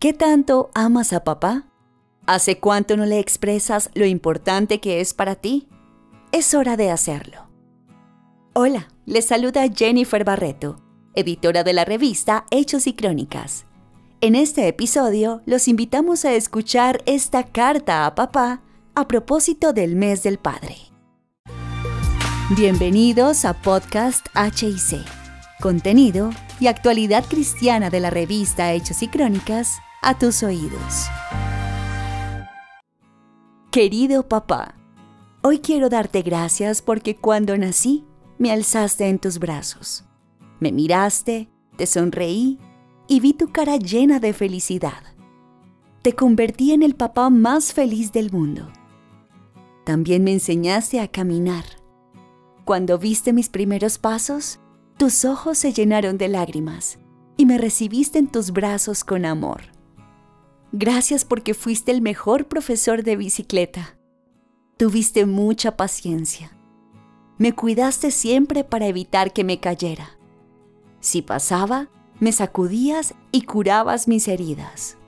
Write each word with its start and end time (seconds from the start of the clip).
¿Qué 0.00 0.12
tanto 0.12 0.70
amas 0.74 1.12
a 1.12 1.24
papá? 1.24 1.64
¿Hace 2.24 2.60
cuánto 2.60 2.96
no 2.96 3.04
le 3.04 3.18
expresas 3.18 3.90
lo 3.94 4.06
importante 4.06 4.78
que 4.78 5.00
es 5.00 5.12
para 5.12 5.34
ti? 5.34 5.66
Es 6.30 6.54
hora 6.54 6.76
de 6.76 6.92
hacerlo. 6.92 7.48
Hola, 8.52 8.86
les 9.06 9.26
saluda 9.26 9.66
Jennifer 9.74 10.22
Barreto, 10.22 10.80
editora 11.16 11.64
de 11.64 11.72
la 11.72 11.84
revista 11.84 12.46
Hechos 12.52 12.86
y 12.86 12.92
Crónicas. 12.92 13.66
En 14.20 14.36
este 14.36 14.68
episodio 14.68 15.42
los 15.46 15.66
invitamos 15.66 16.24
a 16.24 16.32
escuchar 16.32 17.02
esta 17.04 17.42
carta 17.42 18.06
a 18.06 18.14
papá 18.14 18.62
a 18.94 19.08
propósito 19.08 19.72
del 19.72 19.96
mes 19.96 20.22
del 20.22 20.38
padre. 20.38 20.76
Bienvenidos 22.56 23.44
a 23.44 23.52
Podcast 23.52 24.24
HIC, 24.36 25.04
contenido 25.60 26.30
y 26.60 26.68
actualidad 26.68 27.24
cristiana 27.28 27.90
de 27.90 27.98
la 27.98 28.10
revista 28.10 28.72
Hechos 28.72 29.02
y 29.02 29.08
Crónicas 29.08 29.80
a 30.02 30.16
tus 30.16 30.42
oídos. 30.42 31.08
Querido 33.70 34.28
papá, 34.28 34.76
hoy 35.42 35.58
quiero 35.58 35.88
darte 35.88 36.22
gracias 36.22 36.82
porque 36.82 37.16
cuando 37.16 37.56
nací 37.56 38.04
me 38.38 38.52
alzaste 38.52 39.08
en 39.08 39.18
tus 39.18 39.38
brazos. 39.38 40.04
Me 40.60 40.72
miraste, 40.72 41.48
te 41.76 41.86
sonreí 41.86 42.58
y 43.08 43.20
vi 43.20 43.32
tu 43.32 43.50
cara 43.50 43.76
llena 43.76 44.20
de 44.20 44.32
felicidad. 44.32 45.02
Te 46.02 46.14
convertí 46.14 46.72
en 46.72 46.82
el 46.82 46.94
papá 46.94 47.28
más 47.28 47.72
feliz 47.72 48.12
del 48.12 48.30
mundo. 48.30 48.70
También 49.84 50.22
me 50.22 50.32
enseñaste 50.32 51.00
a 51.00 51.08
caminar. 51.08 51.64
Cuando 52.64 52.98
viste 52.98 53.32
mis 53.32 53.48
primeros 53.48 53.98
pasos, 53.98 54.60
tus 54.96 55.24
ojos 55.24 55.58
se 55.58 55.72
llenaron 55.72 56.18
de 56.18 56.28
lágrimas 56.28 56.98
y 57.36 57.46
me 57.46 57.58
recibiste 57.58 58.18
en 58.18 58.28
tus 58.28 58.52
brazos 58.52 59.04
con 59.04 59.24
amor. 59.24 59.77
Gracias 60.72 61.24
porque 61.24 61.54
fuiste 61.54 61.92
el 61.92 62.02
mejor 62.02 62.46
profesor 62.46 63.02
de 63.02 63.16
bicicleta. 63.16 63.96
Tuviste 64.76 65.24
mucha 65.24 65.76
paciencia. 65.76 66.52
Me 67.38 67.54
cuidaste 67.54 68.10
siempre 68.10 68.64
para 68.64 68.86
evitar 68.86 69.32
que 69.32 69.44
me 69.44 69.60
cayera. 69.60 70.18
Si 71.00 71.22
pasaba, 71.22 71.88
me 72.20 72.32
sacudías 72.32 73.14
y 73.32 73.42
curabas 73.42 74.08
mis 74.08 74.28
heridas. 74.28 74.98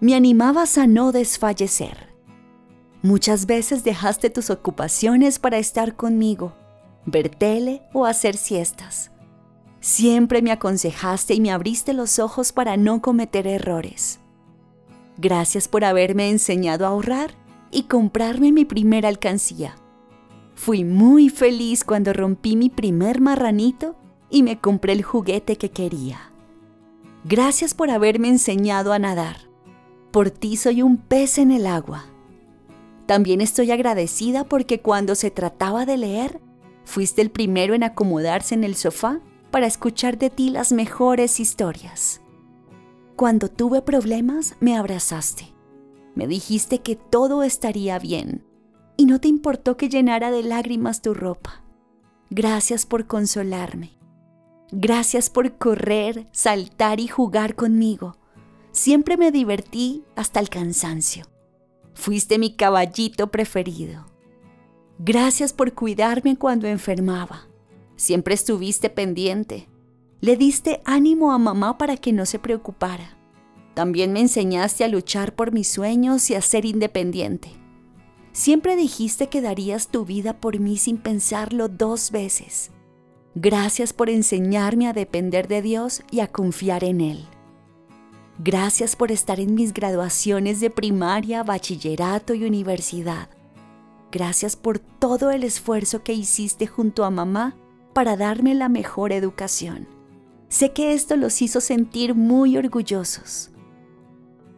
Me 0.00 0.14
animabas 0.14 0.78
a 0.78 0.86
no 0.86 1.12
desfallecer. 1.12 2.12
Muchas 3.02 3.46
veces 3.46 3.84
dejaste 3.84 4.30
tus 4.30 4.50
ocupaciones 4.50 5.38
para 5.38 5.58
estar 5.58 5.94
conmigo, 5.94 6.54
ver 7.06 7.28
tele 7.28 7.82
o 7.92 8.06
hacer 8.06 8.36
siestas. 8.36 9.12
Siempre 9.78 10.42
me 10.42 10.50
aconsejaste 10.50 11.34
y 11.34 11.40
me 11.40 11.52
abriste 11.52 11.92
los 11.92 12.18
ojos 12.18 12.50
para 12.52 12.76
no 12.76 13.00
cometer 13.02 13.46
errores. 13.46 14.20
Gracias 15.16 15.68
por 15.68 15.84
haberme 15.84 16.28
enseñado 16.30 16.86
a 16.86 16.88
ahorrar 16.88 17.32
y 17.70 17.84
comprarme 17.84 18.52
mi 18.52 18.64
primera 18.64 19.08
alcancía. 19.08 19.76
Fui 20.54 20.84
muy 20.84 21.28
feliz 21.28 21.84
cuando 21.84 22.12
rompí 22.12 22.56
mi 22.56 22.70
primer 22.70 23.20
marranito 23.20 23.96
y 24.30 24.42
me 24.42 24.58
compré 24.58 24.92
el 24.92 25.02
juguete 25.02 25.56
que 25.56 25.70
quería. 25.70 26.32
Gracias 27.24 27.74
por 27.74 27.90
haberme 27.90 28.28
enseñado 28.28 28.92
a 28.92 28.98
nadar. 28.98 29.36
Por 30.10 30.30
ti 30.30 30.56
soy 30.56 30.82
un 30.82 30.96
pez 30.96 31.38
en 31.38 31.50
el 31.50 31.66
agua. 31.66 32.04
También 33.06 33.40
estoy 33.40 33.70
agradecida 33.70 34.44
porque 34.44 34.80
cuando 34.80 35.14
se 35.14 35.30
trataba 35.30 35.86
de 35.86 35.96
leer, 35.96 36.40
fuiste 36.84 37.22
el 37.22 37.30
primero 37.30 37.74
en 37.74 37.82
acomodarse 37.82 38.54
en 38.54 38.64
el 38.64 38.76
sofá 38.76 39.20
para 39.50 39.66
escuchar 39.66 40.18
de 40.18 40.30
ti 40.30 40.50
las 40.50 40.72
mejores 40.72 41.40
historias. 41.40 42.20
Cuando 43.16 43.48
tuve 43.48 43.80
problemas, 43.80 44.56
me 44.60 44.76
abrazaste. 44.76 45.54
Me 46.16 46.26
dijiste 46.26 46.80
que 46.80 46.96
todo 46.96 47.42
estaría 47.44 47.98
bien 47.98 48.44
y 48.96 49.06
no 49.06 49.20
te 49.20 49.28
importó 49.28 49.76
que 49.76 49.88
llenara 49.88 50.30
de 50.30 50.42
lágrimas 50.42 51.00
tu 51.00 51.14
ropa. 51.14 51.62
Gracias 52.30 52.86
por 52.86 53.06
consolarme. 53.06 53.92
Gracias 54.72 55.30
por 55.30 55.56
correr, 55.58 56.26
saltar 56.32 56.98
y 56.98 57.06
jugar 57.06 57.54
conmigo. 57.54 58.16
Siempre 58.72 59.16
me 59.16 59.30
divertí 59.30 60.02
hasta 60.16 60.40
el 60.40 60.48
cansancio. 60.48 61.26
Fuiste 61.94 62.40
mi 62.40 62.56
caballito 62.56 63.30
preferido. 63.30 64.06
Gracias 64.98 65.52
por 65.52 65.74
cuidarme 65.74 66.36
cuando 66.36 66.66
enfermaba. 66.66 67.46
Siempre 67.94 68.34
estuviste 68.34 68.90
pendiente. 68.90 69.68
Le 70.24 70.38
diste 70.38 70.80
ánimo 70.86 71.32
a 71.32 71.38
mamá 71.38 71.76
para 71.76 71.98
que 71.98 72.10
no 72.10 72.24
se 72.24 72.38
preocupara. 72.38 73.18
También 73.74 74.14
me 74.14 74.20
enseñaste 74.20 74.82
a 74.82 74.88
luchar 74.88 75.34
por 75.34 75.52
mis 75.52 75.68
sueños 75.68 76.30
y 76.30 76.34
a 76.34 76.40
ser 76.40 76.64
independiente. 76.64 77.50
Siempre 78.32 78.74
dijiste 78.74 79.28
que 79.28 79.42
darías 79.42 79.88
tu 79.88 80.06
vida 80.06 80.40
por 80.40 80.58
mí 80.58 80.78
sin 80.78 80.96
pensarlo 80.96 81.68
dos 81.68 82.10
veces. 82.10 82.70
Gracias 83.34 83.92
por 83.92 84.08
enseñarme 84.08 84.88
a 84.88 84.94
depender 84.94 85.46
de 85.46 85.60
Dios 85.60 86.02
y 86.10 86.20
a 86.20 86.32
confiar 86.32 86.84
en 86.84 87.02
Él. 87.02 87.26
Gracias 88.38 88.96
por 88.96 89.12
estar 89.12 89.40
en 89.40 89.54
mis 89.54 89.74
graduaciones 89.74 90.58
de 90.58 90.70
primaria, 90.70 91.42
bachillerato 91.42 92.32
y 92.32 92.44
universidad. 92.44 93.28
Gracias 94.10 94.56
por 94.56 94.78
todo 94.78 95.30
el 95.30 95.44
esfuerzo 95.44 96.02
que 96.02 96.14
hiciste 96.14 96.66
junto 96.66 97.04
a 97.04 97.10
mamá 97.10 97.58
para 97.92 98.16
darme 98.16 98.54
la 98.54 98.70
mejor 98.70 99.12
educación. 99.12 99.93
Sé 100.54 100.70
que 100.70 100.92
esto 100.92 101.16
los 101.16 101.42
hizo 101.42 101.60
sentir 101.60 102.14
muy 102.14 102.56
orgullosos. 102.56 103.50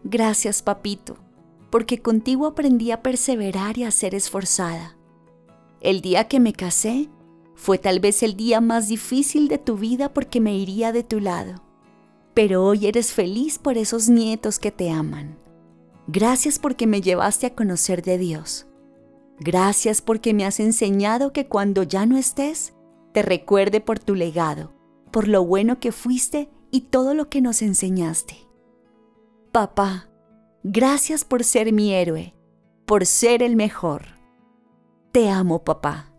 Gracias, 0.05 0.61
papito, 0.61 1.17
porque 1.71 2.03
contigo 2.03 2.45
aprendí 2.45 2.91
a 2.91 3.01
perseverar 3.01 3.79
y 3.79 3.85
a 3.85 3.91
ser 3.91 4.15
esforzada. 4.15 4.99
El 5.81 6.03
día 6.03 6.29
que 6.29 6.39
me 6.39 6.53
casé 6.53 7.09
fue 7.55 7.79
tal 7.79 7.99
vez 7.99 8.23
el 8.23 8.37
día 8.37 8.61
más 8.61 8.89
difícil 8.89 9.49
de 9.49 9.57
tu 9.57 9.79
vida 9.79 10.13
porque 10.13 10.39
me 10.39 10.55
iría 10.55 10.93
de 10.93 11.03
tu 11.03 11.19
lado. 11.19 11.63
Pero 12.35 12.63
hoy 12.67 12.89
eres 12.89 13.15
feliz 13.15 13.59
por 13.59 13.79
esos 13.79 14.11
nietos 14.11 14.59
que 14.59 14.71
te 14.71 14.91
aman. 14.91 15.39
Gracias 16.09 16.59
porque 16.59 16.87
me 16.87 17.01
llevaste 17.01 17.47
a 17.47 17.55
conocer 17.55 18.03
de 18.03 18.19
Dios. 18.19 18.67
Gracias 19.41 20.03
porque 20.03 20.35
me 20.35 20.45
has 20.45 20.61
enseñado 20.61 21.33
que 21.33 21.47
cuando 21.47 21.85
ya 21.85 22.05
no 22.05 22.19
estés, 22.19 22.75
te 23.15 23.23
recuerde 23.23 23.81
por 23.81 23.99
tu 23.99 24.15
legado 24.15 24.76
por 25.17 25.29
lo 25.29 25.47
bueno 25.47 25.81
que 25.81 25.93
fuiste 25.93 26.51
y 26.71 26.83
todo 26.83 27.15
lo 27.15 27.31
que 27.31 27.41
nos 27.41 27.63
enseñaste. 27.63 28.37
Papá, 29.51 30.11
gracias 30.63 31.25
por 31.25 31.43
ser 31.43 31.73
mi 31.73 31.95
héroe, 31.95 32.35
por 32.85 33.07
ser 33.07 33.43
el 33.43 33.57
mejor. 33.57 34.09
Te 35.13 35.31
amo, 35.31 35.65
papá. 35.65 36.13